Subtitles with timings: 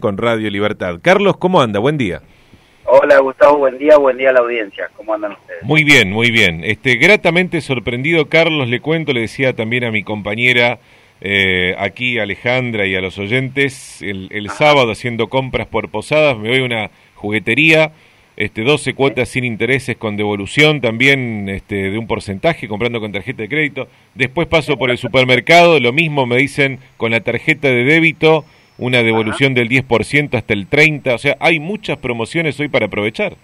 [0.00, 1.00] con Radio Libertad.
[1.02, 1.80] Carlos, ¿cómo anda?
[1.80, 2.22] Buen día.
[2.84, 4.88] Hola Gustavo, buen día, buen día a la audiencia.
[4.96, 5.64] ¿Cómo andan ustedes?
[5.64, 6.62] Muy bien, muy bien.
[6.62, 10.78] Este, gratamente sorprendido, Carlos, le cuento, le decía también a mi compañera
[11.20, 16.60] eh, aquí, Alejandra, y a los oyentes, el, sábado haciendo compras por posadas, me voy
[16.60, 17.90] a una juguetería,
[18.36, 23.42] este, 12 cuotas sin intereses con devolución también este, de un porcentaje, comprando con tarjeta
[23.42, 23.88] de crédito.
[24.14, 28.44] Después paso por el supermercado, lo mismo me dicen con la tarjeta de débito
[28.78, 33.36] una devolución del 10% hasta el 30%, o sea, hay muchas promociones hoy para aprovechar.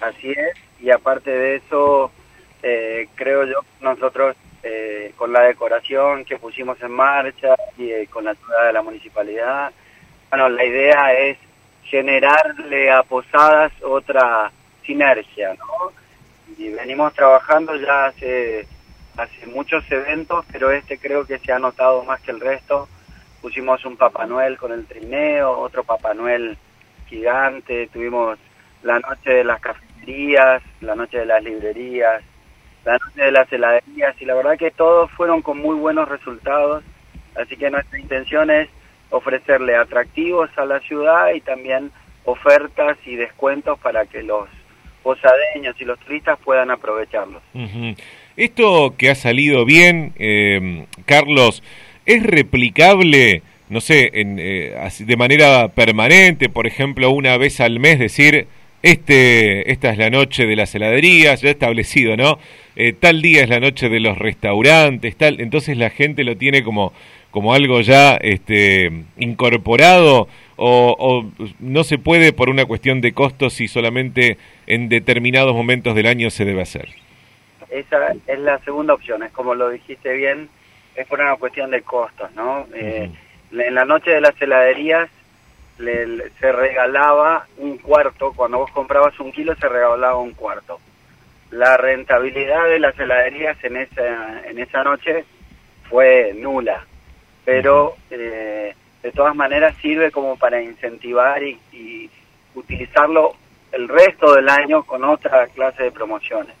[0.00, 2.12] Así es, y aparte de eso,
[2.62, 8.24] eh, creo yo, nosotros eh, con la decoración que pusimos en marcha y eh, con
[8.24, 9.72] la ayuda de la municipalidad,
[10.30, 11.38] bueno, la idea es
[11.84, 14.50] generarle a Posadas otra
[14.84, 15.92] sinergia, ¿no?
[16.58, 18.66] Y venimos trabajando ya hace,
[19.16, 22.88] hace muchos eventos, pero este creo que se ha notado más que el resto
[23.42, 26.56] pusimos un Papá Noel con el trineo, otro Papá Noel
[27.08, 28.38] gigante, tuvimos
[28.82, 32.22] la noche de las cafeterías, la noche de las librerías,
[32.84, 36.82] la noche de las heladerías y la verdad que todos fueron con muy buenos resultados,
[37.36, 38.68] así que nuestra intención es
[39.10, 41.90] ofrecerle atractivos a la ciudad y también
[42.24, 44.48] ofertas y descuentos para que los
[45.02, 47.42] posadeños y los turistas puedan aprovecharlos.
[48.36, 51.62] Esto que ha salido bien, eh, Carlos,
[52.06, 57.98] ¿Es replicable, no sé, en, eh, de manera permanente, por ejemplo, una vez al mes
[57.98, 58.46] decir,
[58.82, 62.38] este, esta es la noche de las heladerías, ya establecido, ¿no?
[62.74, 66.64] Eh, tal día es la noche de los restaurantes, tal, entonces la gente lo tiene
[66.64, 66.92] como,
[67.30, 70.26] como algo ya este, incorporado
[70.56, 75.94] o, o, no se puede por una cuestión de costos y solamente en determinados momentos
[75.94, 76.88] del año se debe hacer.
[77.70, 80.48] Esa es la segunda opción, es como lo dijiste bien,
[80.94, 82.66] es por una cuestión de costos, ¿no?
[82.74, 83.10] Eh,
[83.52, 85.08] en la noche de las heladerías
[85.78, 90.78] se regalaba un cuarto, cuando vos comprabas un kilo se regalaba un cuarto.
[91.50, 95.24] La rentabilidad de las heladerías en esa, en esa noche
[95.88, 96.86] fue nula,
[97.44, 102.10] pero eh, de todas maneras sirve como para incentivar y, y
[102.54, 103.34] utilizarlo
[103.72, 106.54] el resto del año con otra clase de promociones.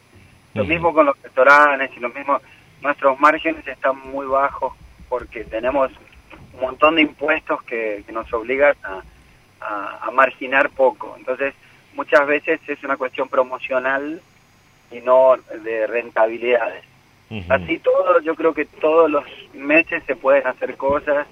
[0.54, 2.40] Lo mismo con los restaurantes y lo mismo
[2.82, 4.74] nuestros márgenes están muy bajos
[5.08, 5.90] porque tenemos
[6.54, 9.02] un montón de impuestos que, nos obligan a,
[10.12, 11.14] marginar poco.
[11.16, 11.54] Entonces,
[11.94, 14.20] muchas veces es una cuestión promocional
[14.90, 16.84] y no de rentabilidades.
[17.48, 21.26] Así todo, yo creo que todos los meses se pueden hacer cosas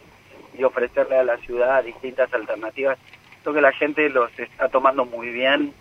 [0.57, 2.97] y ofrecerle a la ciudad distintas alternativas.
[3.43, 5.75] Creo que la gente los está tomando muy bien.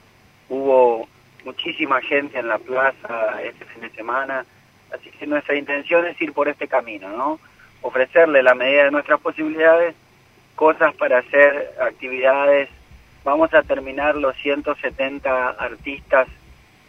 [0.49, 1.07] Hubo
[1.45, 4.45] muchísima gente en la plaza este fin de semana
[4.93, 7.39] Así que nuestra intención es ir por este camino, ¿no?
[7.81, 9.95] Ofrecerle la medida de nuestras posibilidades,
[10.55, 12.69] cosas para hacer, actividades.
[13.23, 16.27] Vamos a terminar los 170 artistas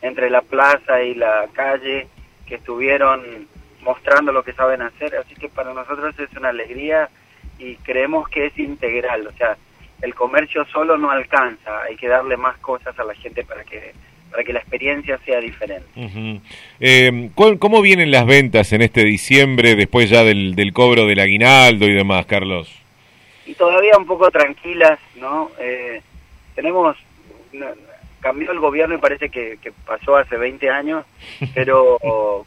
[0.02, 2.08] entre la plaza y la calle
[2.46, 3.48] que estuvieron
[3.82, 7.08] mostrando lo que saben hacer, así que para nosotros es una alegría
[7.58, 9.56] y creemos que es integral, o sea,
[10.02, 13.94] el comercio solo no alcanza, hay que darle más cosas a la gente para que
[14.30, 15.86] para que la experiencia sea diferente.
[16.78, 21.86] Eh, ¿Cómo vienen las ventas en este diciembre después ya del, del, cobro del aguinaldo
[21.86, 22.70] y demás, Carlos?
[23.46, 25.50] Y todavía un poco tranquilas, ¿no?
[25.58, 26.00] Eh,
[26.54, 26.96] tenemos,
[28.20, 31.04] cambió el gobierno y parece que, pasó hace 20 años,
[31.54, 32.46] pero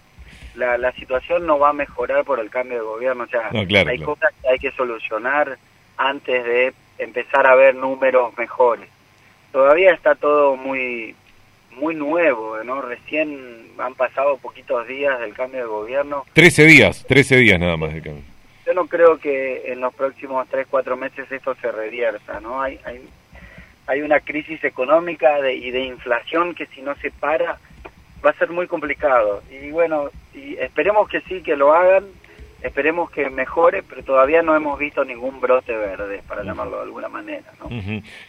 [0.55, 3.99] la, la, situación no va a mejorar por el cambio de gobierno, o sea, hay
[3.99, 5.57] cosas que hay que solucionar
[5.97, 8.87] antes de empezar a ver números mejores.
[9.51, 11.15] Todavía está todo muy
[11.75, 12.81] muy nuevo, ¿no?
[12.81, 16.25] Recién han pasado poquitos días del cambio de gobierno.
[16.33, 18.23] Trece días, trece días nada más de cambio.
[18.65, 22.61] Yo no creo que en los próximos tres, cuatro meses esto se revierta, ¿no?
[22.61, 23.01] Hay, hay,
[23.87, 27.57] hay una crisis económica de, y de inflación que si no se para
[28.25, 29.43] va a ser muy complicado.
[29.51, 32.05] Y bueno, y esperemos que sí, que lo hagan,
[32.61, 37.09] esperemos que mejore, pero todavía no hemos visto ningún brote verde, para llamarlo de alguna
[37.09, 37.69] manera, ¿no?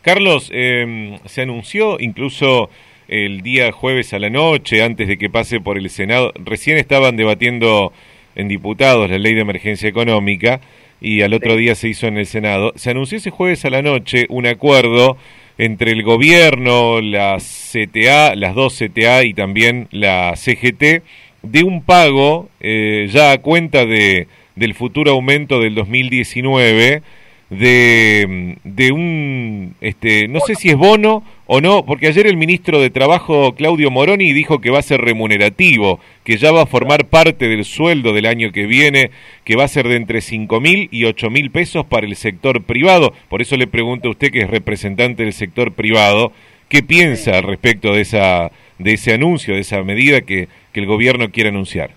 [0.02, 2.68] Carlos, eh, se anunció incluso
[3.08, 6.32] el día jueves a la noche, antes de que pase por el Senado.
[6.36, 7.92] Recién estaban debatiendo
[8.36, 10.60] en diputados la ley de emergencia económica
[11.00, 12.72] y al otro día se hizo en el Senado.
[12.76, 15.16] Se anunció ese jueves a la noche un acuerdo
[15.58, 21.02] entre el gobierno, la CTA, las dos CTA y también la CGT
[21.42, 24.26] de un pago eh, ya a cuenta de,
[24.56, 27.02] del futuro aumento del 2019
[27.50, 32.80] de, de un, este, no sé si es bono o no, porque ayer el ministro
[32.80, 37.06] de Trabajo, Claudio Moroni, dijo que va a ser remunerativo, que ya va a formar
[37.06, 39.10] parte del sueldo del año que viene,
[39.44, 42.62] que va a ser de entre cinco mil y ocho mil pesos para el sector
[42.62, 43.12] privado.
[43.28, 46.32] Por eso le pregunto a usted, que es representante del sector privado,
[46.68, 50.86] ¿qué piensa al respecto de, esa, de ese anuncio, de esa medida que, que el
[50.86, 51.90] gobierno quiere anunciar?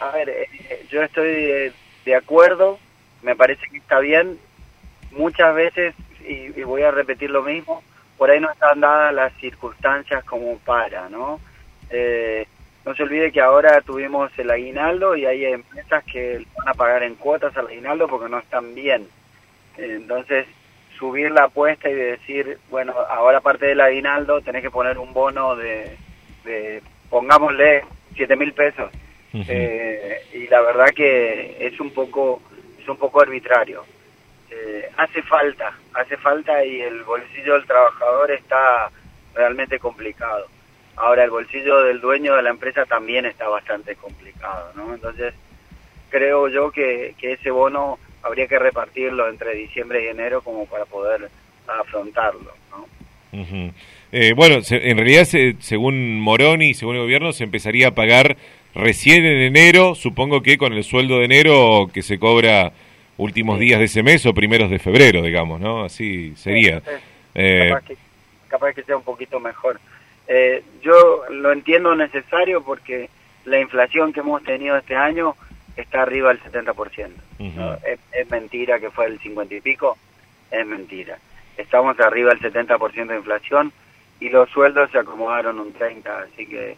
[0.00, 1.72] A ver, eh, yo estoy
[2.04, 2.78] de acuerdo,
[3.22, 4.38] me parece que está bien.
[5.12, 5.94] Muchas veces,
[6.26, 7.82] y, y voy a repetir lo mismo,
[8.18, 11.40] por ahí no están dadas las circunstancias como para, ¿no?
[11.90, 12.46] Eh,
[12.84, 17.02] no se olvide que ahora tuvimos el aguinaldo y hay empresas que van a pagar
[17.02, 19.06] en cuotas al aguinaldo porque no están bien.
[19.76, 20.46] Entonces,
[20.98, 25.54] subir la apuesta y decir, bueno, ahora aparte del aguinaldo tenés que poner un bono
[25.56, 25.96] de,
[26.44, 28.90] de pongámosle, siete mil pesos.
[29.48, 32.42] eh, y la verdad que es un poco,
[32.80, 33.84] es un poco arbitrario.
[34.54, 38.90] Eh, hace falta, hace falta y el bolsillo del trabajador está
[39.34, 40.46] realmente complicado.
[40.96, 44.92] Ahora el bolsillo del dueño de la empresa también está bastante complicado, ¿no?
[44.92, 45.32] Entonces
[46.10, 51.30] creo yo que, ese bono habría que repartirlo entre diciembre y enero como para poder
[51.66, 52.86] afrontarlo, ¿no?
[54.12, 58.36] eh, bueno, en realidad, se, según Moroni, según el gobierno, se empezaría a pagar
[58.74, 62.74] recién en enero, supongo que con el sueldo de enero que se cobra
[63.22, 65.84] últimos días de ese mes o primeros de febrero, digamos, ¿no?
[65.84, 66.80] Así sería.
[66.80, 66.90] Sí,
[67.34, 67.96] eh, capaz, que,
[68.48, 69.80] capaz, que, sea un poquito mejor.
[70.28, 73.08] Eh, yo lo entiendo necesario porque
[73.44, 75.36] la inflación que hemos tenido este año
[75.76, 76.74] está arriba del 70%.
[77.38, 77.54] Uh -huh.
[77.54, 77.74] ¿no?
[77.74, 79.96] es, es, mentira que fue el 50 y pico,
[80.50, 81.18] es mentira.
[81.56, 83.72] Estamos arriba del 70% de inflación
[84.20, 86.76] y los sueldos se acomodaron un 30, así que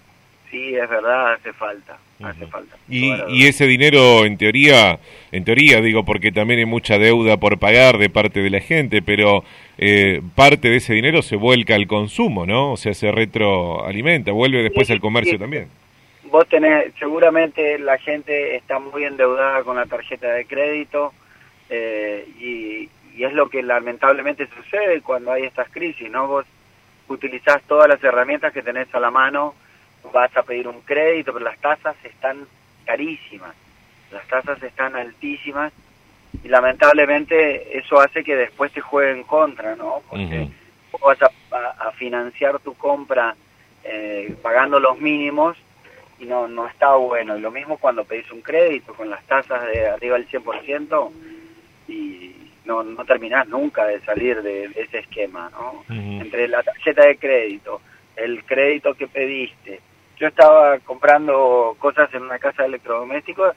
[0.51, 2.77] sí, es verdad, hace falta, hace falta.
[2.89, 4.99] Y, y, ese dinero, en teoría,
[5.33, 9.03] en teoría digo, porque también hay mucha deuda por pagar de parte de la gente,
[9.03, 9.45] pero
[9.79, 12.73] eh, parte de ese dinero se vuelca al consumo, ¿no?
[12.73, 15.39] O sea, se retroalimenta, vuelve después sí, al comercio sí.
[15.39, 15.69] también.
[16.31, 21.13] Vos tenés, seguramente la gente está muy endeudada con la tarjeta de crédito
[21.71, 26.27] eh, y, y es lo que lamentablemente sucede cuando hay estas crisis, ¿no?
[26.27, 26.47] Vos
[27.09, 29.55] utilizás todas las herramientas que tenés a la mano
[30.13, 32.47] vas a pedir un crédito, pero las tasas están
[32.85, 33.55] carísimas,
[34.11, 35.73] las tasas están altísimas
[36.43, 40.03] y lamentablemente eso hace que después te juegue en contra, ¿no?
[40.09, 40.25] Porque
[40.93, 41.05] uh -huh.
[41.05, 41.31] vas a,
[41.93, 43.37] financiar tu compra
[43.85, 45.57] eh, pagando los mínimos
[46.19, 47.37] y no, no está bueno.
[47.37, 51.13] Y lo mismo cuando pedís un crédito con las tasas de arriba del 100%
[51.87, 55.85] y no, no terminás nunca de salir de, de ese esquema, ¿no?
[55.89, 56.21] Uh -huh.
[56.23, 57.81] Entre la tarjeta de crédito,
[58.17, 59.81] el crédito que pediste,
[60.19, 63.55] yo estaba comprando cosas en una casa de electrodomésticos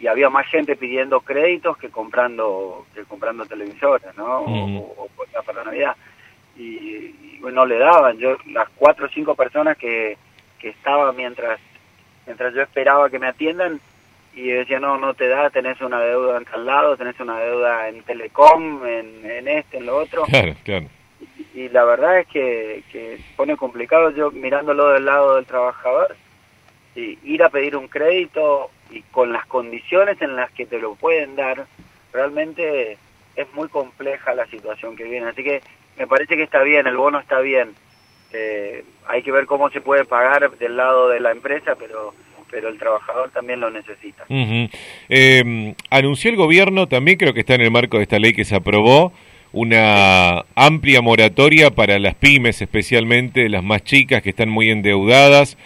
[0.00, 4.44] y había más gente pidiendo créditos que comprando que comprando televisores, ¿no?
[4.44, 4.84] -huh.
[4.96, 5.96] o, cosas para Navidad.
[6.56, 8.18] Y, y bueno, le daban.
[8.18, 10.16] Yo, las cuatro o cinco personas que,
[10.58, 11.58] que estaban mientras,
[12.26, 13.80] mientras yo esperaba que me atiendan,
[14.34, 17.88] y decía, no, no te da, tenés una deuda en tal lado, tenés una deuda
[17.88, 20.24] en Telecom, en, en este, en lo otro.
[20.24, 20.86] Claro, claro
[21.54, 26.16] y la verdad es que, que pone complicado yo mirándolo del lado del trabajador
[26.96, 30.96] y ir a pedir un crédito y con las condiciones en las que te lo
[30.96, 31.66] pueden dar
[32.12, 32.98] realmente
[33.36, 35.28] es muy compleja la situación que viene.
[35.28, 35.62] Así que
[35.96, 37.74] me parece que está bien el bono está bien.
[38.32, 42.12] Eh, hay que ver cómo se puede pagar del lado de la empresa pero
[42.50, 44.24] pero el trabajador también lo necesita.
[44.28, 44.68] Uh
[45.90, 48.54] anunció el gobierno, también creo que está en el marco de esta ley que se
[48.54, 49.12] aprobó,
[49.54, 55.56] una amplia moratoria para las pymes, especialmente las más chicas que están muy endeudadas.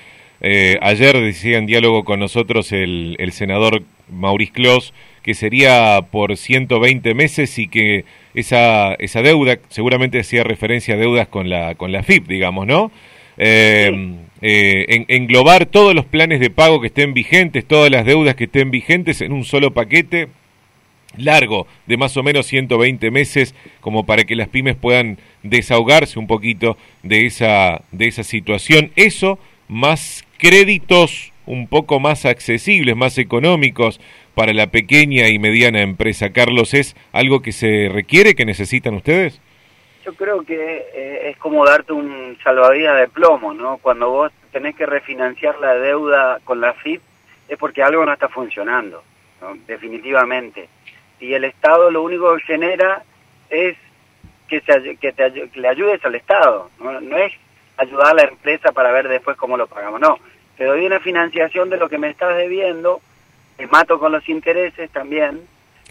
[0.40, 4.94] Eh, ayer decía en diálogo con nosotros el, el senador Maurice Clos
[5.28, 11.28] que sería por 120 meses y que esa, esa deuda, seguramente hacía referencia a deudas
[11.28, 12.90] con la, con la FIP, digamos, ¿no?
[13.36, 18.36] Eh, eh, en, englobar todos los planes de pago que estén vigentes, todas las deudas
[18.36, 20.28] que estén vigentes en un solo paquete
[21.18, 26.26] largo de más o menos 120 meses como para que las pymes puedan desahogarse un
[26.26, 28.92] poquito de esa de esa situación.
[28.96, 34.00] Eso más créditos un poco más accesibles más económicos
[34.34, 36.30] para la pequeña y mediana empresa.
[36.30, 39.40] Carlos es algo que se requiere que necesitan ustedes
[40.08, 44.74] yo creo que eh, es como darte un salvavidas de plomo no cuando vos tenés
[44.74, 47.02] que refinanciar la deuda con la FIP
[47.46, 49.02] es porque algo no está funcionando
[49.66, 50.70] definitivamente
[51.20, 53.02] y el Estado lo único que genera
[53.50, 53.76] es
[54.48, 57.00] que, se, que, te, que le ayudes al Estado, ¿no?
[57.00, 57.32] no es
[57.76, 60.18] ayudar a la empresa para ver después cómo lo pagamos, no,
[60.56, 63.00] te doy una financiación de lo que me estás debiendo,
[63.56, 65.40] te mato con los intereses también,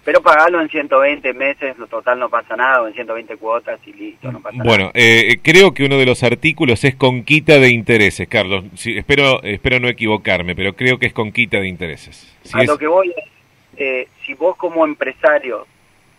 [0.07, 3.91] pero pagarlo en 120 meses, lo total no pasa nada, o en 120 cuotas y
[3.91, 4.77] listo, no pasa bueno, nada.
[4.77, 8.63] Bueno, eh, creo que uno de los artículos es con quita de intereses, Carlos.
[8.75, 12.37] Sí, espero, espero no equivocarme, pero creo que es con quita de intereses.
[12.43, 13.36] Si a lo que voy es,
[13.77, 15.67] eh, si vos como empresario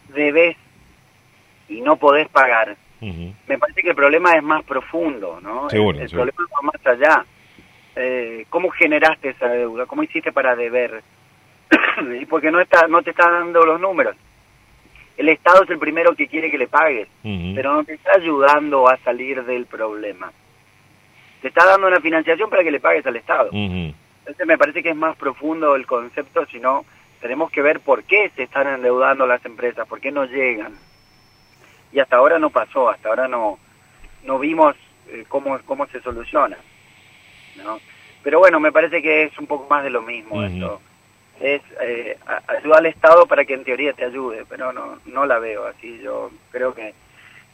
[0.08, 0.56] debes
[1.68, 5.68] y no podés pagar, me parece que el problema es más profundo, ¿no?
[5.68, 7.24] Seguro, el, problema va más allá.
[7.94, 9.86] Eh, ¿Cómo generaste esa deuda?
[9.86, 11.02] ¿Cómo hiciste para deber?
[12.20, 14.16] y porque no está no te está dando los números.
[15.16, 18.88] El Estado es el primero que quiere que le pagues, pero no te está ayudando
[18.88, 20.32] a salir del problema.
[21.42, 23.50] Te está dando una financiación para que le pagues al Estado.
[23.52, 26.84] Entonces me parece que es más profundo el concepto, si no,
[27.20, 30.74] tenemos que ver por qué se están endeudando las empresas, por qué no llegan.
[31.92, 33.58] Y hasta ahora no pasó, hasta ahora no,
[34.24, 34.76] no vimos
[35.08, 36.58] eh, cómo, cómo se soluciona.
[37.56, 37.78] ¿no?
[38.22, 40.80] Pero bueno, me parece que es un poco más de lo mismo esto
[41.40, 45.38] es eh, ayudar al Estado para que en teoría te ayude, pero no, no la
[45.38, 45.98] veo así.
[46.02, 46.94] Yo creo que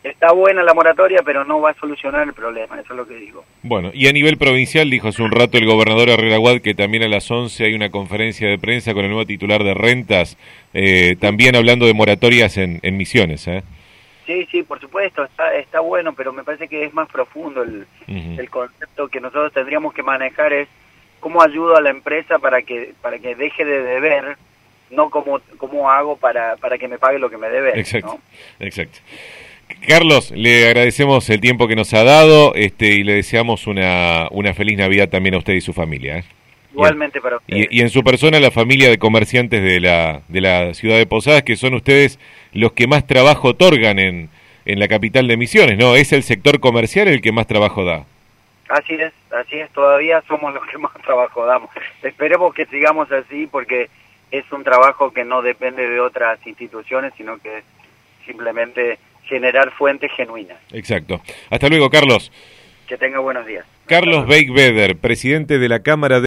[0.04, 3.14] está buena la moratoria, pero no va a solucionar el problema, eso es lo que
[3.14, 3.44] digo.
[3.62, 7.02] Bueno, y a nivel provincial, dijo hace un rato el gobernador Herrera Guad que también
[7.02, 10.37] a las 11 hay una conferencia de prensa con el nuevo titular de rentas,
[10.75, 13.49] eh, también hablando de moratorias en, en Misiones.
[13.49, 13.62] ¿eh?
[14.26, 17.87] Sí, sí, por supuesto, está, está bueno, pero me parece que es más profundo el,
[18.06, 20.68] el concepto que nosotros tendríamos que manejar es
[21.20, 24.37] cómo ayudo a la empresa para que para que deje de deber,
[24.90, 27.78] no cómo, cómo hago para, para que me pague lo que me debe.
[27.78, 28.18] Exacto,
[28.61, 28.99] exacto.
[29.87, 34.54] Carlos, le agradecemos el tiempo que nos ha dado este, y le deseamos una, una
[34.54, 36.18] feliz Navidad también a usted y su familia.
[36.18, 36.25] ¿eh?
[36.73, 37.66] Igualmente para usted.
[37.71, 41.42] Y, en su persona, la familia de comerciantes de la, de la ciudad de Posadas,
[41.42, 42.18] que son ustedes
[42.52, 44.30] los que más trabajo otorgan en,
[44.64, 45.94] en la capital de Misiones, ¿no?
[45.94, 48.04] Es el sector comercial el que más trabajo da.
[48.68, 51.71] Así es, así es, todavía somos los que más trabajo damos.
[52.02, 53.90] Esperemos que sigamos así porque
[54.30, 57.62] es un trabajo que no depende de otras instituciones, sino que
[58.25, 60.58] simplemente generar fuentes genuinas.
[60.72, 61.20] Exacto.
[61.50, 62.30] Hasta luego, Carlos.
[62.86, 63.64] Que tenga buenos días.
[63.86, 66.22] Carlos Beigbeder, presidente de la Cámara de